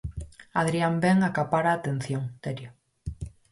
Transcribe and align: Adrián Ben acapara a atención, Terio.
Adrián 0.61 0.95
Ben 1.03 1.19
acapara 1.29 1.67
a 1.71 1.77
atención, 1.81 2.23
Terio. 2.43 2.69